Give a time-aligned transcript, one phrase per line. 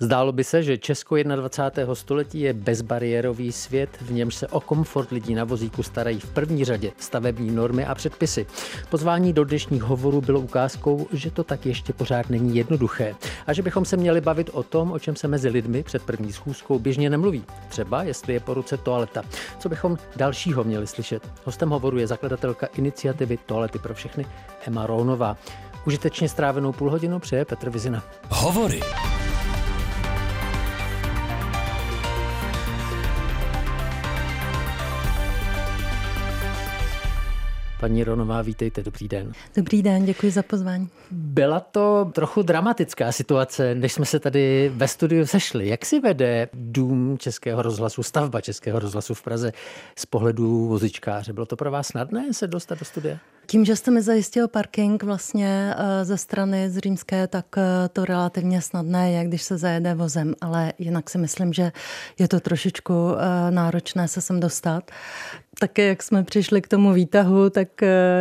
[0.00, 1.94] Zdálo by se, že Česko 21.
[1.94, 6.64] století je bezbariérový svět, v němž se o komfort lidí na vozíku starají v první
[6.64, 8.46] řadě stavební normy a předpisy.
[8.90, 13.14] Pozvání do dnešních hovorů bylo ukázkou, že to tak ještě pořád není jednoduché
[13.46, 16.32] a že bychom se měli bavit o tom, o čem se mezi lidmi před první
[16.32, 17.44] schůzkou běžně nemluví.
[17.68, 19.22] Třeba jestli je po ruce toaleta.
[19.58, 21.30] Co bychom dalšího měli slyšet?
[21.44, 24.26] Hostem hovoru je zakladatelka iniciativy Toalety pro všechny
[24.66, 25.36] Emma Rounová.
[25.86, 28.02] Užitečně strávenou půl hodinu přeje Petr Vizina.
[28.28, 28.80] Hovory.
[37.86, 39.32] Paní Ronová, vítejte, dobrý den.
[39.56, 40.88] Dobrý den, děkuji za pozvání.
[41.10, 45.68] Byla to trochu dramatická situace, než jsme se tady ve studiu sešli.
[45.68, 49.52] Jak si vede dům Českého rozhlasu, stavba Českého rozhlasu v Praze
[49.98, 51.32] z pohledu vozičkáře?
[51.32, 53.18] Bylo to pro vás snadné se dostat do studia?
[53.46, 58.04] Tím, že jste mi zajistil parking vlastně eh, ze strany z Římské, tak eh, to
[58.04, 61.72] relativně snadné je, když se zajede vozem, ale jinak si myslím, že
[62.18, 64.90] je to trošičku eh, náročné se sem dostat.
[65.58, 67.68] Také jak jsme přišli k tomu výtahu, tak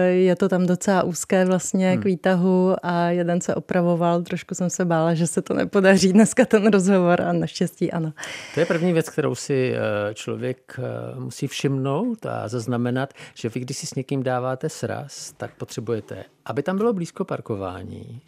[0.09, 2.02] je to tam docela úzké vlastně hmm.
[2.02, 6.45] k výtahu a jeden se opravoval, trošku jsem se bála, že se to nepodaří dneska
[6.45, 8.14] ten rozhovor a naštěstí ano.
[8.53, 9.73] To je první věc, kterou si
[10.14, 10.80] člověk
[11.19, 16.63] musí všimnout a zaznamenat, že vy, když si s někým dáváte sraz, tak potřebujete, aby
[16.63, 18.21] tam bylo blízko parkování,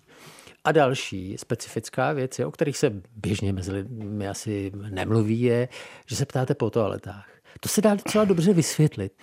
[0.64, 5.70] a další specifická věc, o kterých se běžně mezi lidmi asi nemluví, je,
[6.06, 7.30] že se ptáte po toaletách.
[7.60, 9.14] To se dá docela dobře vysvětlit.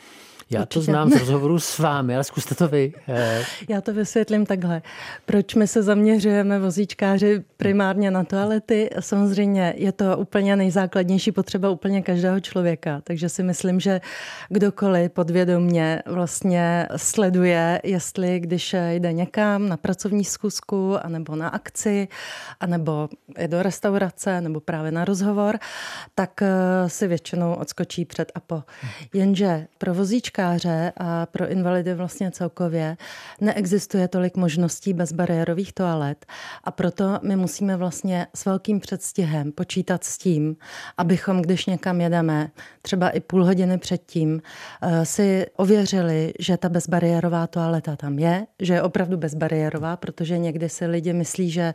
[0.51, 0.75] Já Určitě.
[0.75, 2.93] to znám z rozhovoru s vámi, ale zkuste to vy.
[3.09, 3.43] Eh.
[3.69, 4.83] Já to vysvětlím takhle.
[5.27, 8.91] Proč my se zaměřujeme vozíčkáři primárně na toalety?
[9.01, 14.01] Samozřejmě je to úplně nejzákladnější potřeba úplně každého člověka, takže si myslím, že
[14.49, 22.09] kdokoliv podvědomně vlastně sleduje, jestli když jde někam na pracovní zkusku, anebo na akci,
[22.61, 23.09] anebo
[23.39, 25.59] je do restaurace, nebo právě na rozhovor,
[26.15, 26.49] tak eh,
[26.89, 28.63] si většinou odskočí před a po.
[29.15, 32.97] Jenže pro vozíčka vozíčkáře a pro invalidy vlastně celkově
[33.41, 36.27] neexistuje tolik možností bezbariérových toalet
[36.65, 40.57] a proto my musíme vlastně s velkým předstihem počítat s tím,
[40.99, 42.51] abychom, když někam jedeme,
[42.83, 44.43] třeba i půl hodiny předtím,
[44.83, 50.69] eh, si ověřili, že ta bezbariérová toaleta tam je, že je opravdu bezbariérová, protože někdy
[50.69, 51.75] si lidi myslí, že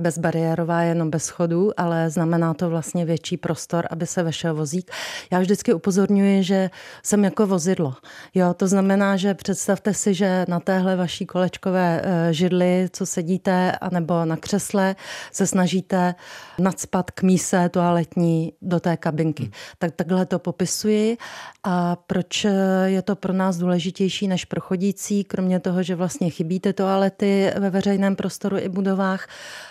[0.00, 4.90] bezbariérová je jenom bez schodů, ale znamená to vlastně větší prostor, aby se vešel vozík.
[5.32, 6.70] Já vždycky upozorňuji, že
[7.02, 7.95] jsem jako vozidlo.
[8.34, 13.72] Jo, to znamená, že představte si, že na téhle vaší kolečkové eh, židli, co sedíte,
[13.72, 14.96] anebo na křesle,
[15.32, 16.14] se snažíte
[16.58, 19.42] nadspat k míse toaletní do té kabinky.
[19.42, 19.52] Hmm.
[19.78, 21.16] Tak takhle to popisuji.
[21.64, 22.52] A proč eh,
[22.84, 27.52] je to pro nás důležitější než pro chodící, kromě toho, že vlastně chybí ty toalety
[27.58, 29.28] ve veřejném prostoru i budovách,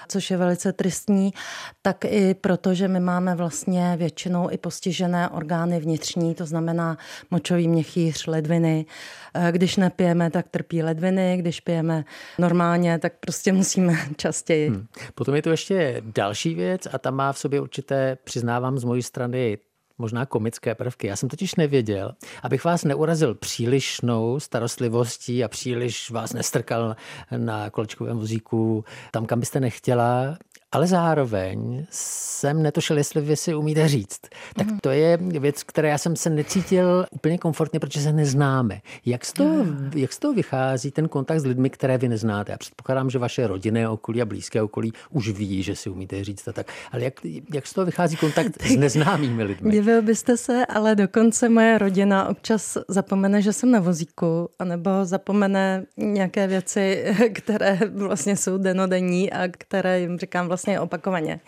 [0.07, 1.33] což je velice tristní,
[1.81, 6.97] tak i proto, že my máme vlastně většinou i postižené orgány vnitřní, to znamená
[7.31, 8.85] močový měchýř, ledviny.
[9.33, 12.05] Eh, když nepijeme, tak trpí ledviny, když pijeme
[12.39, 14.69] normálně, tak prostě musíme častěji.
[14.69, 14.85] Hmm.
[15.15, 19.03] Potom je tu ještě další věc a ta má v sobě určité, přiznávám z mojí
[19.03, 19.57] strany,
[19.97, 21.07] možná komické prvky.
[21.07, 26.95] Já jsem totiž nevěděl, abych vás neurazil přílišnou starostlivostí a příliš vás nestrkal
[27.37, 30.37] na kolečkovém vozíku tam, kam byste nechtěla,
[30.71, 34.19] ale zároveň jsem netušil, jestli vy si umíte říct.
[34.55, 34.79] Tak mhm.
[34.81, 38.81] to je věc, které já jsem se necítil úplně komfortně, protože se neznáme.
[39.05, 39.65] Jak z toho,
[39.95, 42.51] jak z toho vychází ten kontakt s lidmi, které vy neznáte?
[42.51, 46.47] Já předpokládám, že vaše rodinné okolí a blízké okolí už ví, že si umíte říct
[46.47, 46.67] a tak.
[46.91, 47.13] Ale jak,
[47.53, 49.71] jak z toho vychází kontakt s neznámými lidmi?
[49.71, 55.85] Divil byste se, ale dokonce moje rodina občas zapomene, že jsem na vozíku, anebo zapomene
[55.97, 61.39] nějaké věci, které vlastně jsou denodenní a které jim říkám vlastně vlastně opakovaně.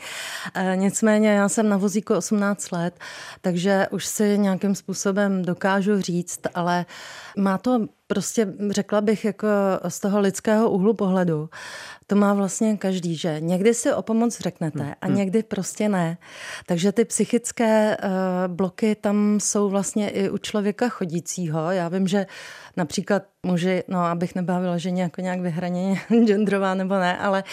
[0.54, 3.00] E, nicméně já jsem na vozíku 18 let,
[3.42, 6.86] takže už si nějakým způsobem dokážu říct, ale
[7.38, 9.48] má to prostě, řekla bych, jako
[9.88, 11.50] z toho lidského úhlu pohledu,
[12.08, 15.16] to má vlastně každý, že někdy si o pomoc řeknete hmm, a hmm.
[15.16, 16.18] někdy prostě ne.
[16.66, 21.72] Takže ty psychické uh, bloky tam jsou vlastně i u člověka chodícího.
[21.72, 22.26] Já vím, že
[22.78, 27.44] například muži, no abych nebyla vyloženě jako nějak vyhraněně genderová nebo ne, ale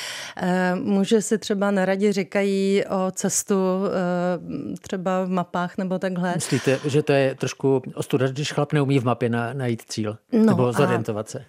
[0.42, 6.32] uh, muži si třeba neradi říkají o cestu uh, třeba v mapách nebo takhle.
[6.34, 10.18] Myslíte, že to je trošku ostuda, když chlap neumí v mapě na, najít cíl?
[10.32, 11.44] No, nebo zorientovat se?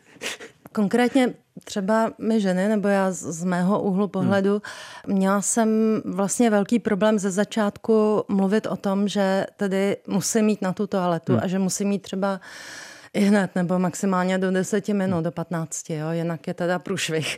[0.71, 4.61] Konkrétně třeba my ženy, nebo já z mého úhlu pohledu,
[5.05, 5.15] hmm.
[5.15, 10.73] měla jsem vlastně velký problém ze začátku mluvit o tom, že tedy musím mít na
[10.73, 11.41] tu toaletu hmm.
[11.43, 12.39] a že musím mít třeba
[13.15, 17.37] I hned, nebo maximálně do 10 minut, do 15, jo, jinak je teda průšvih.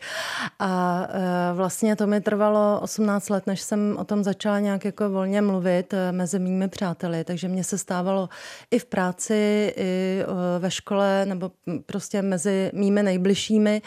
[0.60, 5.10] A e, vlastně to mi trvalo 18 let, než jsem o tom začala nějak jako
[5.10, 8.30] volně mluvit e, mezi mými přáteli, takže mě se stávalo
[8.72, 11.52] i v práci, i e, ve škole, nebo
[11.86, 13.82] prostě mezi mými nejbližšími,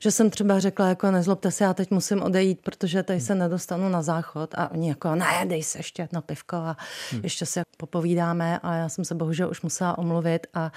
[0.00, 3.88] že jsem třeba řekla, jako nezlobte se, já teď musím odejít, protože tady se nedostanu
[3.88, 4.54] na záchod.
[4.54, 6.76] A oni jako, ne, dej se ještě jedno pivko a
[7.10, 7.20] hmm.
[7.24, 8.58] ještě se popovídáme.
[8.62, 10.46] A já jsem se bohužel už musela omluvit.
[10.54, 10.72] A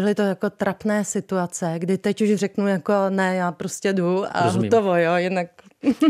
[0.00, 4.44] byly to jako trapné situace, kdy teď už řeknu jako ne, já prostě jdu a
[4.44, 4.72] Rozumím.
[4.72, 5.48] hotovo, jo, jinak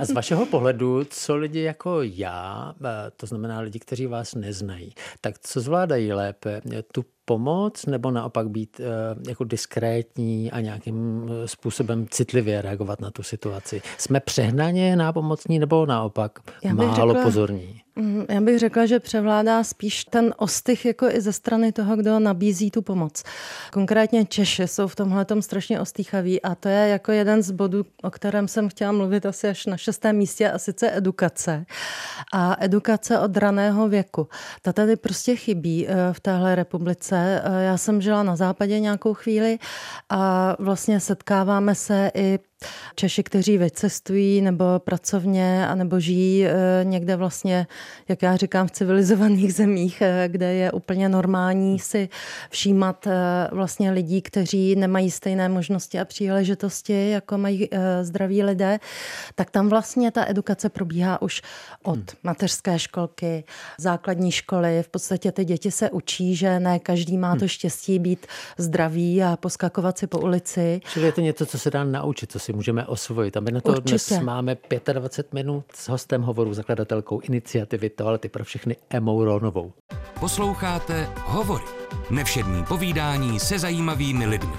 [0.00, 4.94] a z vašeho pohledu, co lidi jako já, eh, to znamená lidi, kteří vás neznají,
[5.20, 6.61] tak co zvládají lépe?
[6.93, 8.85] Tu pomoc nebo naopak být eh,
[9.29, 13.82] jako diskrétní a nějakým eh, způsobem citlivě reagovat na tu situaci?
[13.99, 16.38] Jsme přehnaně nápomocní nebo naopak
[16.73, 17.82] málo řekla, pozorní?
[17.99, 22.19] Mm, já bych řekla, že převládá spíš ten ostych jako i ze strany toho, kdo
[22.19, 23.23] nabízí tu pomoc.
[23.73, 28.11] Konkrétně Češi jsou v tomhle strašně ostýchaví a to je jako jeden z bodů, o
[28.11, 31.67] kterém jsem chtěla mluvit asi až na šestém místě a sice edukace.
[32.33, 34.29] A edukace od raného věku.
[34.62, 37.43] Ta tady prostě chybí eh, v téhle republice.
[37.45, 39.59] Eh, já jsem žila na západě nějakou chvíli
[40.09, 42.39] a vlastně setkáváme se i
[42.95, 46.53] Češi, kteří vycestují nebo pracovně, anebo žijí eh,
[46.83, 47.67] někde vlastně,
[48.09, 52.09] jak já říkám, v civilizovaných zemích, eh, kde je úplně normální si
[52.51, 57.69] všímat eh, vlastně lidí, kteří nemají stejné možnosti a příležitosti, jako mají
[58.03, 58.79] zdraví lidé,
[59.35, 61.43] tak tam vlastně ta edukace probíhá už
[61.83, 62.07] od hmm.
[62.23, 63.45] mateřské školky,
[63.79, 64.83] základní školy.
[64.83, 67.49] V podstatě ty děti se učí, že ne každý má to hmm.
[67.49, 68.27] štěstí být
[68.59, 70.81] zdravý a poskakovat si po ulici.
[70.93, 73.37] Čili je to něco, co se dá naučit, co si můžeme osvojit.
[73.37, 73.89] A my na to Určitě.
[73.89, 74.56] dnes máme
[74.93, 79.73] 25 minut s hostem hovoru, zakladatelkou iniciativy Toalety pro všechny Emou Ronovou.
[80.21, 81.65] Posloucháte Hovory.
[82.11, 84.56] Nevšední povídání se zajímavými lidmi.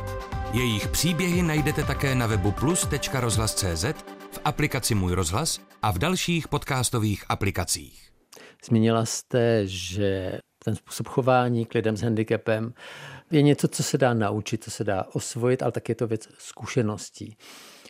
[0.54, 3.86] Jejich příběhy najdete také na webu plus.rozhlas.cz,
[4.32, 8.10] v aplikaci Můj rozhlas a v dalších podcastových aplikacích.
[8.66, 12.74] Zmínila jste, že ten způsob chování k lidem s handicapem
[13.32, 16.28] je něco, co se dá naučit, co se dá osvojit, ale tak je to věc
[16.38, 17.38] zkušeností.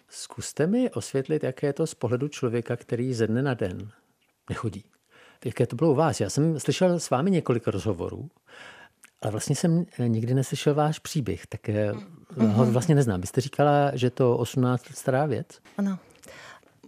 [0.09, 3.89] Zkuste mi osvětlit, jaké je to z pohledu člověka, který ze dne na den
[4.49, 4.83] nechodí.
[5.45, 6.19] Jaké to bylo u vás?
[6.19, 8.29] Já jsem slyšel s vámi několik rozhovorů,
[9.21, 12.51] ale vlastně jsem nikdy neslyšel váš příběh, tak mm-hmm.
[12.51, 13.21] ho vlastně neznám.
[13.21, 15.47] Vy jste říkala, že to 18 let stará věc?
[15.77, 15.99] Ano.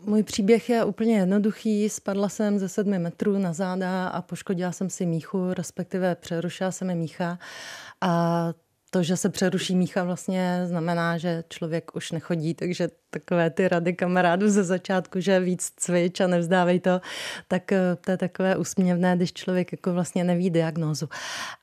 [0.05, 1.89] Můj příběh je úplně jednoduchý.
[1.89, 6.85] Spadla jsem ze sedmi metrů na záda a poškodila jsem si míchu, respektive přerušila se
[6.85, 7.39] mi mícha.
[8.01, 8.53] A
[8.89, 13.93] to, že se přeruší mícha, vlastně znamená, že člověk už nechodí, takže takové ty rady
[13.93, 17.01] kamarádů ze začátku, že víc cvič a nevzdávej to,
[17.47, 21.09] tak eh, to je takové úsměvné, když člověk jako vlastně neví diagnózu.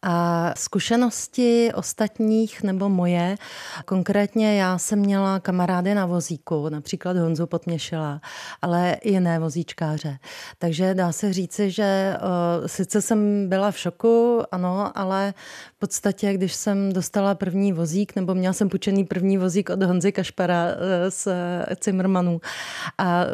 [0.02, 3.36] A zkušenosti ostatních nebo moje,
[3.84, 8.20] konkrétně já jsem měla kamarády na vozíku, například Honzu Potměšila,
[8.62, 10.18] ale i jiné vozíčkáře.
[10.58, 15.34] Takže dá se říci, že uh, sice jsem byla v šoku, ano, ale
[15.76, 20.12] v podstatě, když jsem dostala první vozík, nebo měla jsem půjčený první vozík od Honzy
[20.12, 20.72] Kašpara uh,
[21.08, 21.28] z
[21.76, 22.40] Cimrmanů.
[22.98, 23.26] A e,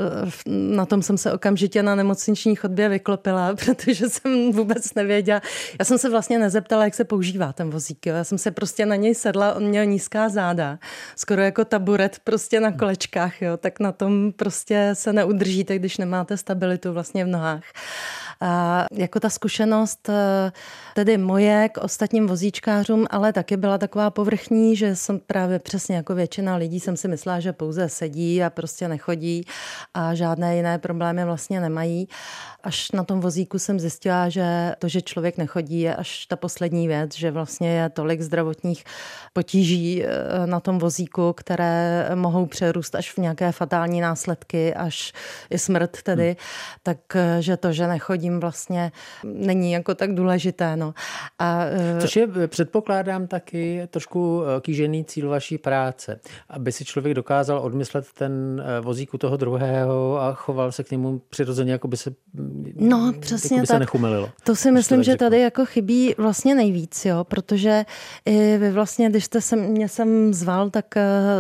[0.47, 5.41] na tom jsem se okamžitě na nemocniční chodbě vyklopila, protože jsem vůbec nevěděla.
[5.79, 8.07] Já jsem se vlastně nezeptala, jak se používá ten vozík.
[8.07, 8.15] Jo.
[8.15, 10.79] Já jsem se prostě na něj sedla, on měl nízká záda,
[11.17, 13.57] skoro jako taburet prostě na kolečkách, jo.
[13.57, 17.65] tak na tom prostě se neudržíte, když nemáte stabilitu vlastně v nohách.
[18.41, 20.53] A jako ta zkušenost, e,
[20.95, 26.15] tedy moje k ostatním vozíčkářům, ale taky byla taková povrchní, že jsem právě přesně jako
[26.15, 29.47] většina lidí jsem si myslela, že pouze sedí a prostě nechodí
[29.95, 32.09] a žádné jiné problémy vlastně nemají.
[32.63, 36.89] Až na tom vozíku jsem zjistila, že to, že člověk nechodí, je až ta poslední
[36.89, 38.85] věc, že vlastně je tolik zdravotních
[39.33, 45.13] potíží eh, na tom vozíku, které mohou přerůst až v nějaké fatální následky, až
[45.51, 46.37] i smrt tedy, hmm.
[46.83, 47.87] takže to, že
[48.25, 48.93] nechodím vlastně
[49.25, 50.77] není jako tak důležité.
[50.77, 50.95] No.
[51.39, 57.15] A, eh, Což je, předpokládám, taky trošku eh, kýžený cíl vaší práce, aby si člověk
[57.15, 61.97] dokázal odmyslet ten vozík u toho druhého a choval se k němu přirozeně, jako by
[61.97, 62.15] se
[62.77, 63.75] No, přesně jako tak.
[63.75, 67.85] Se nechumelilo, to si myslím, že tady jako chybí vlastně nejvíc, jo, protože
[68.27, 70.95] i vy vlastně, když jste se, mě sem zval, tak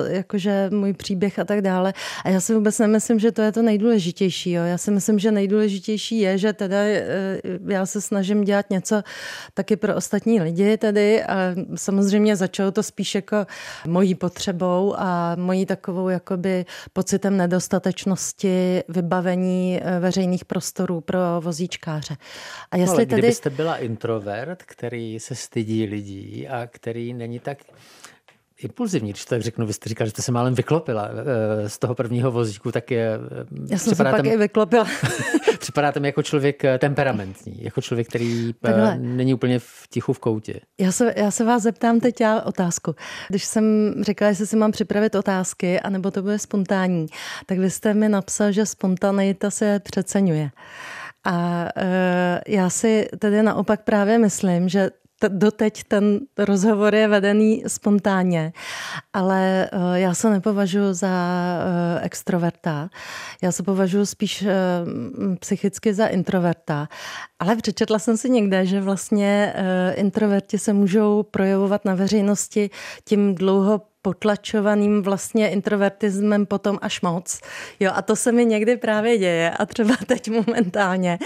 [0.06, 1.92] jakože můj příběh a tak dále.
[2.24, 4.62] A já si vůbec nemyslím, že to je to nejdůležitější, jo.
[4.64, 9.02] Já si myslím, že nejdůležitější je, že teda eh, já se snažím dělat něco
[9.54, 11.36] taky pro ostatní lidi tedy a
[11.74, 13.46] samozřejmě začalo to spíš jako
[13.86, 22.16] mojí potřebou a mojí takovou jakoby pocitem nedostatečnosti vybavení eh, veřejných prostorů pro vozíčkáře.
[22.70, 23.20] A jestli Ale tedy...
[23.20, 27.58] kdybyste byla introvert, který se stydí lidí a který není tak
[28.62, 29.66] impulzivní, když to tak řeknu.
[29.66, 33.18] Vy jste říkal, že jste se málem vyklopila eh, z toho prvního vozíku, tak je...
[33.70, 34.86] Já jsem se pak tam, i vyklopila.
[35.74, 38.98] připadáte mi jako člověk eh, temperamentní, jako člověk, který Takhle.
[38.98, 40.60] není úplně v tichu v koutě.
[40.78, 42.94] Já se, já se vás zeptám teď já otázku.
[43.28, 47.06] Když jsem říkala, jestli si mám připravit otázky, anebo to bude spontánní,
[47.46, 50.50] tak vy jste mi napsal, že spontaneita se přeceňuje.
[51.24, 54.90] A e, já si tedy naopak právě myslím, že
[55.28, 58.52] doteď ten rozhovor je vedený spontánně,
[59.12, 62.88] ale eh, já se nepovažuji za eh, extroverta.
[63.42, 64.54] Já se považuji spíš eh,
[65.40, 66.88] psychicky za introverta.
[67.38, 69.54] Ale přečetla jsem si někde, že vlastně
[69.94, 72.70] introverti se můžou projevovat na veřejnosti
[73.04, 77.40] tím dlouho potlačovaným vlastně introvertismem potom až moc.
[77.80, 81.18] Jo, a to se mi někdy právě děje a třeba teď momentálně,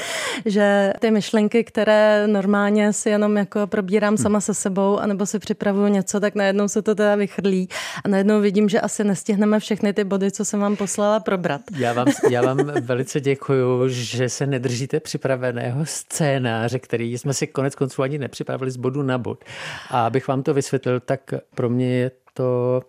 [0.46, 4.18] že ty myšlenky, které normálně si jenom jako probírám hmm.
[4.18, 7.68] sama se sebou anebo si připravuju něco, tak najednou se to teda vychrlí
[8.04, 11.60] a najednou vidím, že asi nestihneme všechny ty body, co jsem vám poslala probrat.
[11.76, 17.74] Já vám, já vám velice děkuju, že se nedržíte připraveného scénáře, který jsme si konec
[17.74, 19.44] konců ani nepřipravili z bodu na bod.
[19.90, 22.82] A abych vám to vysvětlil, tak pro mě je to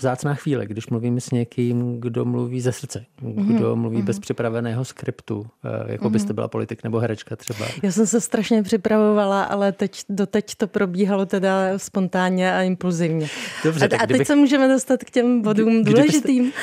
[0.00, 4.18] vzácná chvíle, když mluvím s někým, kdo mluví ze srdce, kdo mm mluví mm bez
[4.18, 7.66] připraveného skriptu, eh, jako mm byste byla politik nebo herečka třeba.
[7.82, 13.28] Já jsem se strašně připravovala, ale teď, doteď to probíhalo teda spontánně a impulzivně.
[13.64, 16.52] Dobře, a, a teď se můžeme dostat k těm bodům důležitým.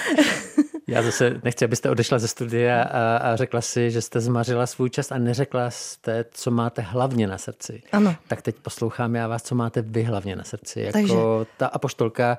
[0.88, 4.89] Já zase nechci, abyste odešla ze studia a, a řekla si, že jste zmařila svůj
[4.89, 7.83] čas a neřekla jste, co máte hlavně na srdci.
[7.91, 8.15] Ano.
[8.27, 10.79] Tak teď poslouchám já vás, co máte vy hlavně na srdci.
[10.81, 11.15] Jako Takže...
[11.57, 12.38] ta apoštolka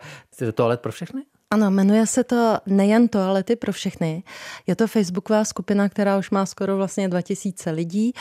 [0.55, 1.23] toalet pro všechny?
[1.53, 4.23] Ano, jmenuje se to nejen toalety pro všechny.
[4.67, 8.13] Je to facebooková skupina, která už má skoro vlastně 2000 lidí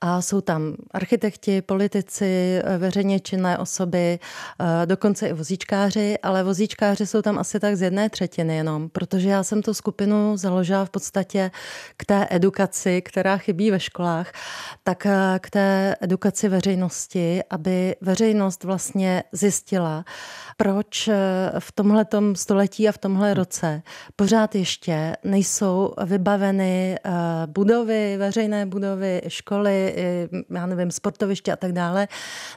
[0.00, 4.18] a jsou tam architekti, politici, veřejně činné osoby,
[4.60, 9.28] eh, dokonce i vozíčkáři, ale vozíčkáři jsou tam asi tak z jedné třetiny jenom, protože
[9.28, 11.50] já jsem tu skupinu založila v podstatě
[11.96, 14.32] k té edukaci, která chybí ve školách,
[14.84, 20.04] tak eh, k té edukaci veřejnosti, aby veřejnost vlastně zjistila,
[20.56, 21.14] proč eh,
[21.58, 23.82] v tomhletom století a v tomhle roce
[24.16, 27.10] pořád ještě nejsou vybaveny eh,
[27.46, 29.94] budovy, veřejné budovy, školy,
[30.50, 32.08] já nevím, sportoviště a tak dále,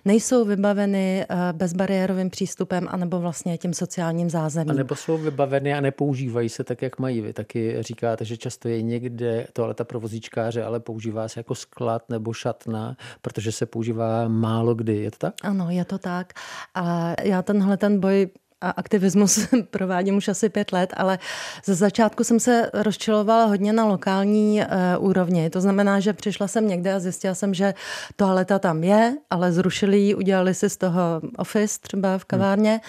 [0.05, 4.71] nejsou vybaveny eh, bezbariérovým přístupem anebo vlastně tím sociálním zázemím.
[4.71, 7.21] A nebo jsou vybaveny a nepoužívají se tak, jak mají.
[7.21, 12.09] Vy taky říkáte, že často je někde toaleta pro vozíčkáře, ale používá se jako sklad
[12.09, 14.97] nebo šatna, protože se používá málo kdy.
[14.97, 15.33] Je to tak?
[15.43, 16.33] Ano, je to tak.
[16.75, 18.29] A já tenhle ten ten boj
[18.61, 21.19] a aktivismus provádím už asi pět let, ale
[21.65, 25.49] ze začátku jsem se rozčilovala hodně na lokální uh, úrovni.
[25.49, 27.73] To znamená, že přišla jsem někde a zjistila jsem, že
[28.15, 31.01] toaleta tam je, ale zrušili ji, udělali si z toho
[31.37, 32.81] office třeba v kavárně,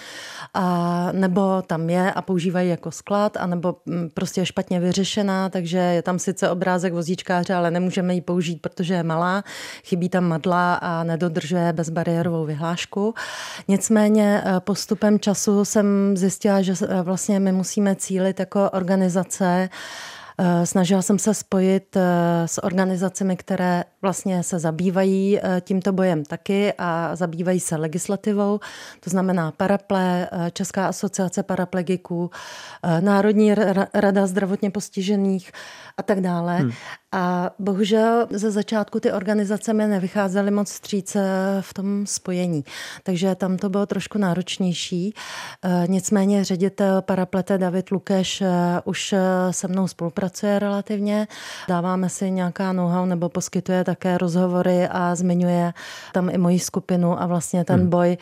[0.53, 5.77] a nebo tam je a používají jako sklad, anebo mm, prostě je špatně vyřešená, takže
[5.77, 9.43] je tam sice obrázek vozíčkáře, ale nemůžeme ji použít, protože je malá,
[9.83, 13.13] chybí tam madla a nedodržuje bezbariérovou vyhlášku.
[13.67, 19.69] Nicméně eh, postupem času jsem zjistila, že eh, vlastně my musíme cílit jako organizace
[20.37, 22.01] Eh, snažila jsem se spojit eh,
[22.45, 28.59] s organizacemi, které vlastně se zabývají tímto bojem taky a zabývají se legislativou,
[28.99, 32.31] to znamená Paraple, Česká asociace paraplegiků,
[32.99, 33.55] Národní
[33.93, 35.51] rada zdravotně postižených
[35.97, 36.57] a tak dále.
[36.57, 36.71] Hmm.
[37.11, 41.17] A bohužel ze začátku ty organizace mi nevycházely moc stříc
[41.61, 42.63] v tom spojení,
[43.03, 45.13] takže tam to bylo trošku náročnější.
[45.87, 48.43] Nicméně ředitel Paraplete David Lukeš
[48.85, 49.15] už
[49.51, 51.27] se mnou spolupracuje pracuje relativně.
[51.67, 55.73] Dáváme si nějaká know-how nebo poskytuje také rozhovory a zmiňuje
[56.13, 57.89] tam i moji skupinu a vlastně ten hmm.
[57.89, 58.17] boj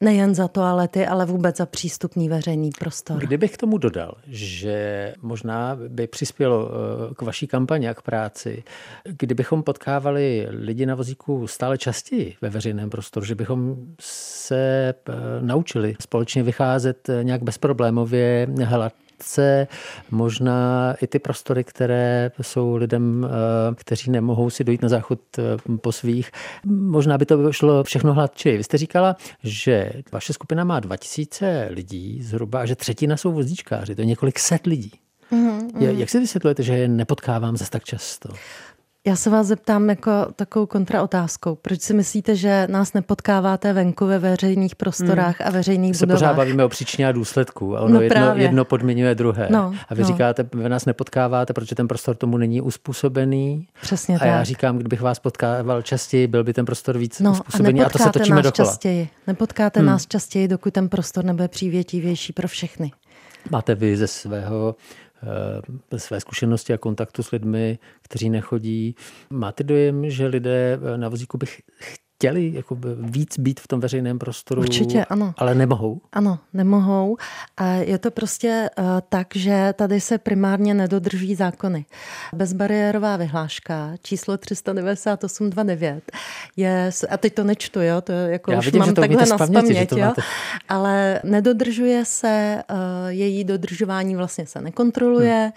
[0.00, 3.18] Nejen za toalety, ale vůbec za přístupný veřejný prostor.
[3.18, 8.64] Kdybych k tomu dodal, že možná by přispělo eh, k vaší kampani a k práci,
[9.04, 15.96] kdybychom potkávali lidi na vozíku stále častěji ve veřejném prostoru, že bychom se eh, naučili
[16.00, 19.66] společně vycházet nějak bezproblémově, hledat chce,
[20.10, 25.42] možná i ty prostory, které jsou lidem, eh, kteří nemohou si dojít na záchod eh,
[25.80, 26.30] po svých,
[26.66, 28.56] možná by to šlo všechno hladčí.
[28.56, 33.94] Vy jste říkala, že vaše skupina má 2000 lidí zhruba a že třetina jsou vozíčkáři,
[33.94, 34.92] to je několik set lidí.
[35.32, 35.98] Mm-hmm.
[35.98, 38.28] Jak si vysvětlujete, že je nepotkávám zase tak často?
[39.06, 41.54] Já se vás zeptám jako takovou kontraotázkou.
[41.54, 45.48] Proč si myslíte, že nás nepotkáváte venku ve veřejných prostorách hmm.
[45.48, 46.18] a veřejných budovách?
[46.18, 49.48] Se pořád bavíme o příčině a důsledku a ono no jedno, jedno podmiňuje druhé.
[49.50, 50.08] No, a vy no.
[50.08, 53.66] říkáte, vy nás nepotkáváte, protože ten prostor tomu není uspůsobený.
[53.82, 54.28] Přesně a tak.
[54.28, 57.88] já říkám, kdybych vás potkával častěji, byl by ten prostor víc no, uspůsobený a, a
[57.88, 58.68] to se točíme nás dokola.
[58.68, 59.08] Častěji.
[59.26, 59.86] Nepotkáte hmm.
[59.86, 62.92] nás častěji, dokud ten prostor nebude přívětivější pro všechny.
[63.50, 64.74] Máte vy ze svého
[65.96, 68.94] své zkušenosti a kontaktu s lidmi, kteří nechodí.
[69.30, 71.62] Máte dojem, že lidé na vozíku bych
[72.16, 75.34] chtěli jako víc být v tom veřejném prostoru, Určitě, ano.
[75.36, 76.00] ale nemohou.
[76.12, 77.16] Ano, nemohou.
[77.56, 81.84] A je to prostě uh, tak, že tady se primárně nedodrží zákony.
[82.34, 86.12] Bezbariérová vyhláška číslo 39829
[86.56, 89.92] je, a teď to nečtu, jo, to jako Já už vidím, mám takhle na spaměť,
[89.92, 90.12] jo,
[90.68, 92.76] ale nedodržuje se, uh,
[93.08, 95.52] její dodržování vlastně se nekontroluje hmm.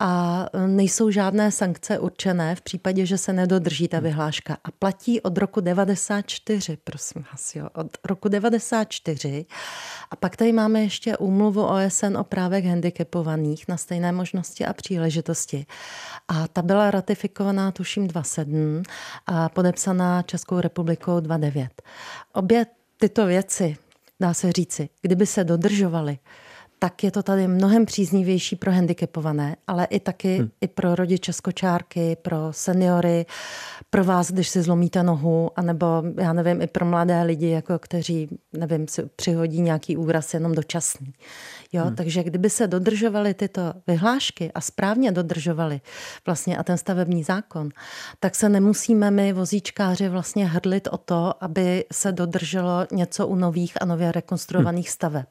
[0.00, 4.56] A nejsou žádné sankce určené v případě, že se nedodrží ta vyhláška.
[4.64, 9.46] A platí od roku 90 94, prosím vás, jo, od roku 94.
[10.10, 15.66] A pak tady máme ještě úmluvu OSN o právech handicapovaných na stejné možnosti a příležitosti.
[16.28, 18.82] A ta byla ratifikovaná tuším 27
[19.26, 21.82] a podepsaná Českou republikou 29.
[22.32, 23.76] Obě tyto věci,
[24.20, 26.18] dá se říci, kdyby se dodržovaly,
[26.78, 30.50] tak je to tady mnohem příznivější pro handicapované, ale i taky hmm.
[30.60, 33.26] i pro rodiče z kočárky, pro seniory,
[33.90, 35.86] pro vás, když si zlomíte nohu, anebo
[36.20, 41.12] já nevím, i pro mladé lidi, jako kteří, nevím, si přihodí nějaký úraz jenom dočasný.
[41.72, 41.96] Jo, hmm.
[41.96, 45.80] takže kdyby se dodržovaly tyto vyhlášky a správně dodržovali
[46.26, 47.68] vlastně a ten stavební zákon,
[48.20, 53.82] tak se nemusíme my vozíčkáři vlastně hrdlit o to, aby se dodrželo něco u nových
[53.82, 54.92] a nově rekonstruovaných hmm.
[54.92, 55.26] staveb.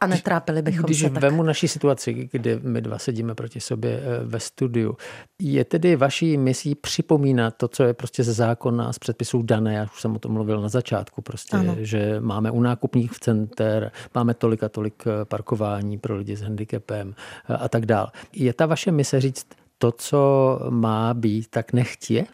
[0.00, 4.00] A netrápili bychom Když se Když vemu naší situaci, kdy my dva sedíme proti sobě
[4.02, 4.96] eh, ve studiu,
[5.42, 9.84] je tedy vaší misí připomínat to, co je prostě ze zákona, z předpisů dané, já
[9.84, 11.76] už jsem o tom mluvil na začátku, prostě, ano.
[11.78, 17.14] že máme u nákupních center, máme tolik a tolik eh, parkování pro lidi s handicapem
[17.48, 18.10] eh, a tak dál.
[18.32, 19.46] Je ta vaše mise říct,
[19.78, 22.26] to, co má být, tak nechtě?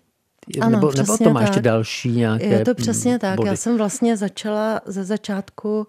[0.61, 1.49] Ano, nebo, nebo to má tak.
[1.49, 3.37] ještě další nějaké Je to přesně tak.
[3.37, 3.49] Body?
[3.49, 5.87] Já jsem vlastně začala ze začátku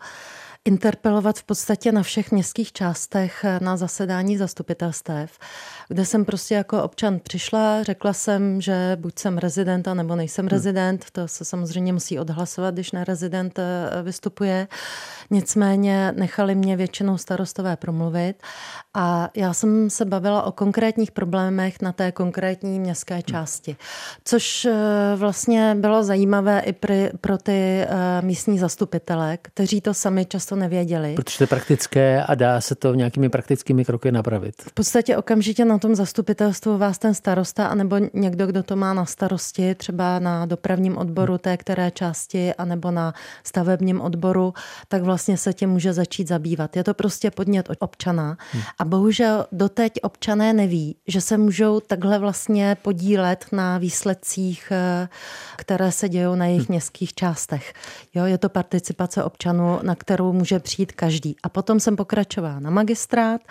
[0.66, 5.40] interpelovat v podstatě na všech městských částech na zasedání zastupitelstev,
[5.88, 10.50] kde jsem prostě jako občan přišla, řekla jsem, že buď jsem rezidenta nebo nejsem hmm.
[10.50, 14.68] rezident, to se samozřejmě musí odhlasovat, když nerezident eh, vystupuje.
[15.32, 18.34] Nicméně nechali mě většinou starostové promluvit
[18.94, 23.24] a já jsem se bavila o konkrétních problémech na té konkrétní městské hmm.
[23.24, 23.76] části,
[24.26, 24.74] což eh,
[25.16, 26.74] vlastně bylo zajímavé i
[27.22, 27.88] pro ty eh,
[28.22, 31.14] místní zastupitele, kteří to sami často to nevěděli.
[31.16, 34.62] Protože to je praktické a dá se to nějakými praktickými kroky napravit.
[34.62, 39.06] V podstatě okamžitě na tom zastupitelstvu vás ten starosta anebo někdo, kdo to má na
[39.06, 43.14] starosti, třeba na dopravním odboru té které části anebo na
[43.44, 44.54] stavebním odboru,
[44.88, 46.76] tak vlastně se tím může začít zabývat.
[46.76, 48.64] Je to prostě podnět od občana hmm.
[48.80, 55.10] a bohužel doteď občané neví, že se můžou takhle vlastně podílet na výsledcích, eh,
[55.58, 56.74] které se dějou na jejich hmm.
[56.74, 57.74] městských částech.
[58.16, 61.36] Jo, je to participace občanů, na kterou může přijít každý.
[61.44, 63.42] A potom jsem pokračovala na magistrát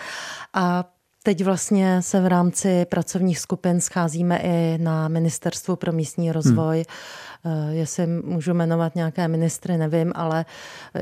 [0.55, 0.85] a
[1.25, 6.85] Teď vlastně se v rámci pracovních skupin scházíme i na Ministerstvu pro místní rozvoj.
[7.45, 7.73] Hmm.
[7.73, 10.45] Jestli můžu jmenovat nějaké ministry, nevím, ale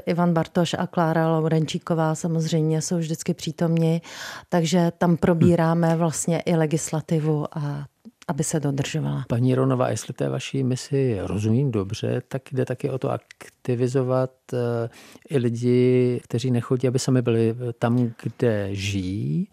[0.07, 4.03] Ivan Bartoš a Klára Laurenčíková samozřejmě jsou vždycky přítomni,
[4.49, 7.87] takže tam probíráme vlastně i legislativu a
[8.31, 9.25] aby se dodržovala.
[9.29, 14.89] Paní Ronová, jestli té vaší misi rozumím dobře, tak jde taky o to aktivizovat eh,
[15.29, 19.49] i lidi, kteří nechodí, aby sami byli tam, kde žijí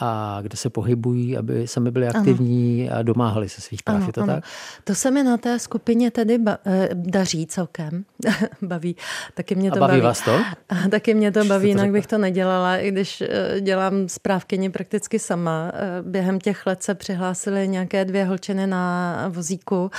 [0.00, 2.98] a kde se pohybují, aby sami byli aktivní ano.
[2.98, 3.96] a domáhali se svých práv.
[3.96, 4.34] Ano, je to ano.
[4.34, 4.44] tak?
[4.84, 8.04] To se mi na té skupině tedy ba- eh, daří celkem.
[8.62, 8.96] baví.
[9.34, 9.90] Taky mě to a baví.
[9.90, 10.40] baví vás to?
[10.68, 15.18] A taky mě to baví, jinak bych to nedělala, i když eh, dělám zprávkyni prakticky
[15.18, 15.72] sama.
[15.74, 19.90] Eh, během těch let se přihlásily nějaké dvě holčiny na vozíku.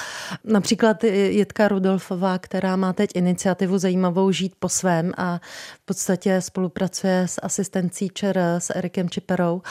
[0.44, 5.40] Například Jitka Rudolfová, která má teď iniciativu zajímavou Žít po svém a
[5.82, 9.62] v podstatě spolupracuje s asistencí ČR, s Erikem Čiperou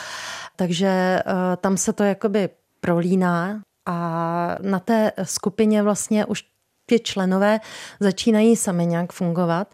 [0.57, 1.23] takže eh,
[1.57, 2.49] tam se to jakoby
[2.81, 6.45] prolíná a na té skupině vlastně už
[6.87, 7.61] ti členové
[8.01, 9.69] začínají sami nějak fungovat.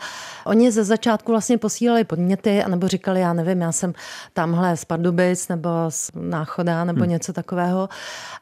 [0.46, 3.92] Oni ze začátku vlastně posílali podněty, anebo říkali, já nevím, já jsem
[4.32, 7.10] tamhle z Pardubic nebo z Náchoda nebo hmm.
[7.10, 7.88] něco takového.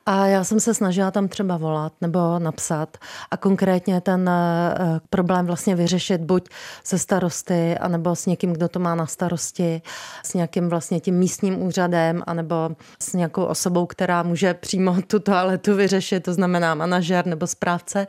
[0.06, 2.96] A já jsem se snažila tam třeba volat nebo napsat
[3.30, 6.48] a konkrétně ten uh, problém vlastně vyřešit buď
[6.84, 9.82] se starosty, anebo s někým, kdo to má na starosti,
[10.22, 12.70] s nějakým vlastně tím místním úřadem, anebo
[13.02, 18.06] s nějakou osobou, která může přímo tu toaletu vyřešit, to znamená manažer nebo správce.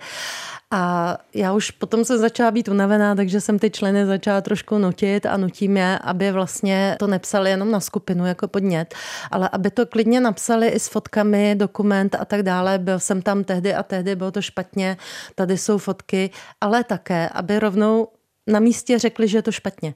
[0.71, 5.25] A já už potom jsem začala být unavená, takže jsem ty členy začala trošku nutit
[5.25, 8.95] a nutím je, aby vlastně to nepsali jenom na skupinu jako podnět,
[9.31, 12.79] ale aby to klidně napsali i s fotkami, dokument a tak dále.
[12.79, 14.97] Byl jsem tam tehdy a tehdy, bylo to špatně,
[15.35, 16.29] tady jsou fotky,
[16.61, 18.07] ale také, aby rovnou
[18.47, 19.93] na místě řekli, že je to špatně.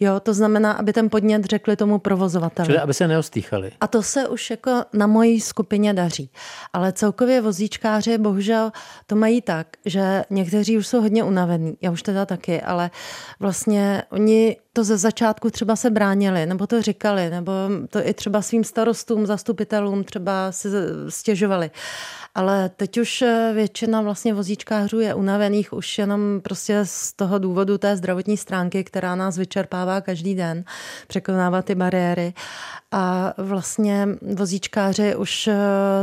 [0.00, 2.66] Jo, to znamená, aby ten podnět řekli tomu provozovateli.
[2.66, 3.72] Čili aby se neostýchali.
[3.80, 6.30] A to se už jako na mojí skupině daří.
[6.72, 8.72] Ale celkově vozíčkáři bohužel
[9.06, 11.76] to mají tak, že někteří už jsou hodně unavení.
[11.80, 12.90] Já už teda taky, ale
[13.40, 17.52] vlastně oni to ze začátku třeba se bránili, nebo to říkali, nebo
[17.88, 20.68] to i třeba svým starostům, zastupitelům třeba si
[21.08, 21.70] stěžovali.
[22.34, 27.78] Ale teď už eh, většina vlastně vozíčkářů je unavených už jenom prostě z toho důvodu
[27.78, 30.64] té zdravotní stránky, která nás vyčerpává každý den,
[31.06, 32.34] překonávat ty bariéry.
[32.94, 35.56] A vlastně vozíčkáři už eh,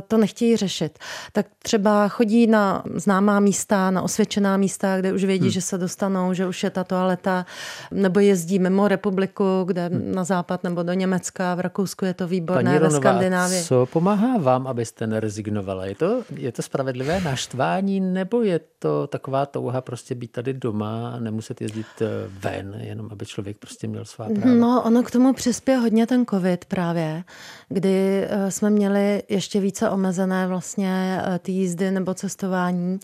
[0.08, 1.00] to nechtějí řešit.
[1.32, 5.52] Tak třeba chodí na známá místa, na osvědčená místa, kde už vědí, hmm.
[5.52, 7.46] že se dostanou, že už je ta toaleta,
[7.92, 10.12] nebo jezdí mimo republiku, kde hmm.
[10.16, 13.64] na západ nebo do Německa, v Rakousku je to výborné, Paní ve Skandinávii.
[13.64, 15.86] co pomáhá vám, abyste nerezignovala?
[15.86, 21.12] Je to, je to spravedlivé naštvání, nebo je to taková touha prostě být tady doma
[21.16, 22.06] a nemuset jezdit eh,
[22.40, 24.56] ven, jenom aby člověk prostě měl svá práva?
[24.56, 27.24] No, ono k tomu přispěje hodně ten covid právě,
[27.70, 33.00] kdy eh, jsme měli ještě více omezené vlastně eh, ty jízdy nebo cestování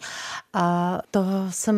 [0.54, 1.76] a toho jsem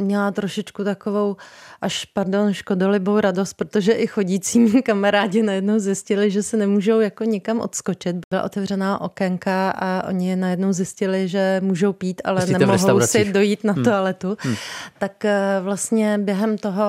[0.00, 1.36] měla trošičku takovou
[1.80, 2.52] až, pardon,
[2.92, 8.16] škodolibou radost, protože i chodící kamarádi najednou zjistili, že se nemůžou jako nikam odskočit.
[8.30, 13.64] Byla otevřená okénka a oni najednou zjistili, že můžou pít, ale Myslíte nemohou si dojít
[13.64, 13.84] na hmm.
[13.84, 14.36] toaletu.
[14.38, 14.54] Hmm.
[14.98, 16.82] Tak eh, vlastně během toho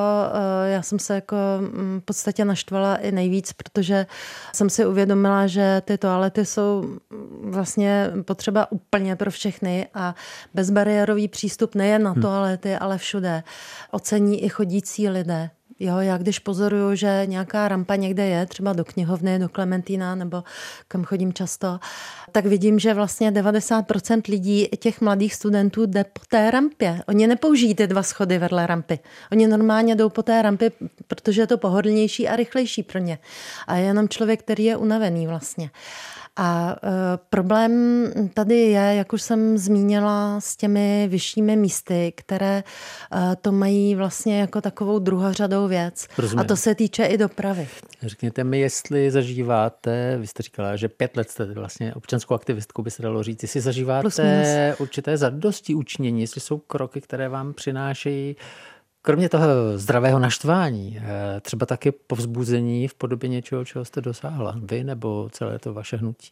[0.65, 4.05] já jsem se jako mm, v podstatě naštvala i nejvíc, protože
[4.53, 6.97] jsem si uvědomila, že ty toalety jsou
[7.43, 10.15] vlastně potřeba úplně pro všechny a
[10.53, 12.21] bezbariérový přístup nejen na hmm.
[12.21, 13.43] toalety, ale všude
[13.91, 15.49] ocení i chodící lidé.
[15.83, 20.43] Jo, já když pozoruju, že nějaká rampa někde je, třeba do knihovny, do Klementína nebo
[20.87, 21.79] kam chodím často,
[22.31, 27.01] tak vidím, že vlastně 90% lidí, těch mladých studentů jde po té rampě.
[27.07, 28.99] Oni nepoužijí ty dva schody vedle rampy.
[29.31, 30.71] Oni normálně jdou po té rampě,
[31.07, 33.17] protože je to pohodlnější a rychlejší pro ně.
[33.67, 35.69] A je jenom člověk, který je unavený vlastně.
[36.35, 43.35] A e, problém tady je, jak už jsem zmínila, s těmi vyššími místy, které e,
[43.35, 46.07] to mají vlastně jako takovou druhořadou věc.
[46.17, 46.39] Rozumím.
[46.39, 47.67] A to se týče i dopravy.
[48.01, 52.91] Řekněte mi, jestli zažíváte, vy jste říkala, že pět let jste vlastně občanskou aktivistkou, by
[52.91, 58.35] se dalo říct, jestli zažíváte určité zadosti učinění, jestli jsou kroky, které vám přinášejí
[59.05, 59.43] Kromě toho
[59.75, 65.59] zdravého naštvání, eh, třeba taky povzbuzení v podobě něčeho, čeho jste dosáhla, vy nebo celé
[65.59, 66.29] to vaše hnutí?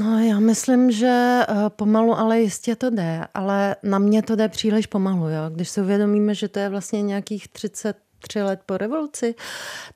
[0.00, 4.48] No já myslím, že eh, pomalu, ale jistě to jde, ale na mě to jde
[4.48, 5.28] příliš pomalu.
[5.28, 5.50] Jo?
[5.50, 9.34] Když si uvědomíme, že to je vlastně nějakých 30 tři let po revoluci,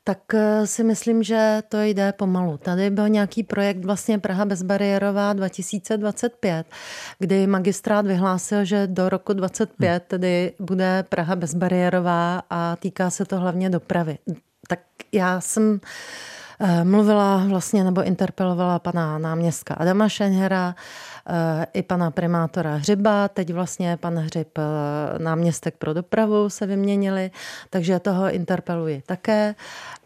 [0.05, 2.59] tak eh, si myslím, že to jde pomalu.
[2.59, 6.67] Tady byl nějaký projekt vlastně Praha bezbariérová 2025,
[7.19, 10.01] kdy magistrát vyhlásil, že do roku 25 hmm.
[10.07, 14.19] tedy bude Praha bezbariérová a týká se to hlavně dopravy.
[14.69, 14.81] Tak
[15.13, 15.81] já jsem
[16.61, 20.75] eh, mluvila vlastně nebo interpelovala pana náměstka Adama Šenhera,
[21.73, 24.63] i pana primátora Hřiba, teď vlastně pan Hřib eh,
[25.19, 27.31] náměstek pro dopravu se vyměnili,
[27.71, 29.55] takže toho interpeluji také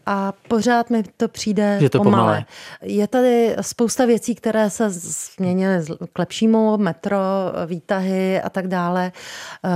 [0.05, 2.21] a pořád mi to přijde Je to pomalé.
[2.21, 2.45] pomalé.
[2.81, 7.19] Je tady spousta věcí, které se změnily k lepšímu, metro,
[7.65, 9.11] výtahy a tak dále.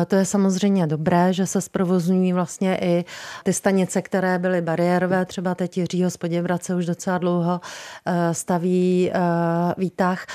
[0.01, 3.05] Eh, to je samozřejmě dobré, že se zprovozňují vlastně i
[3.43, 7.61] ty stanice, které byly bariérové, třeba teď Jiřího z Poděbrace už docela dlouho
[8.31, 9.11] staví
[9.77, 10.25] výtah.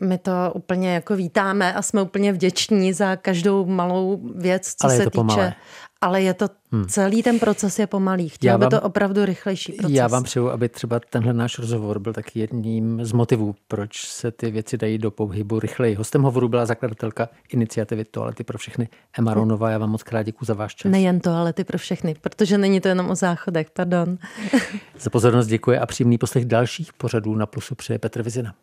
[0.00, 4.96] My to úplně jako vítáme a jsme úplně vděční za každou malou věc, co Ale
[4.96, 5.16] se to týče.
[5.16, 5.54] Pomalé.
[6.00, 6.86] Ale je to hmm.
[6.88, 8.28] celý ten proces je pomalý.
[8.28, 9.96] Chtěl by to opravdu rychlejší proces.
[9.96, 14.30] Já vám přeju, aby třeba tenhle náš rozhovor byl taky jedním z motivů, proč se
[14.30, 15.94] ty věci dají do pohybu rychleji.
[15.94, 19.70] Hostem hovoru byla zakladatelka iniciativy Toalety pro všechny Emma Ronová.
[19.70, 20.92] Já vám moc krát děkuji za váš čas.
[20.92, 24.18] Nejen toalety pro všechny, protože není to jenom o záchodech, pardon.
[25.00, 28.54] za pozornost děkuji a příjemný poslech dalších pořadů na Plusu přeje Petr Vizina.